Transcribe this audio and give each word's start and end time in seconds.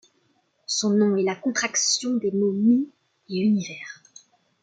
Son 0.65 0.89
nom 0.95 1.15
est 1.15 1.21
la 1.21 1.35
contraction 1.35 2.15
des 2.15 2.31
mots 2.31 2.51
Mii 2.53 2.89
et 3.29 3.37
Univers. 3.37 4.01